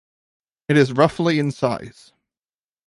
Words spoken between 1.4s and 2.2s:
size.